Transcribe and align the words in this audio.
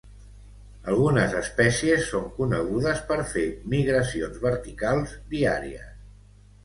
Algunes 0.93 1.35
espècies 1.41 2.07
són 2.13 2.25
conegudes 2.39 3.03
per 3.11 3.17
fer 3.35 3.45
migracions 3.75 4.41
verticals 4.51 5.15
diàries. 5.35 5.89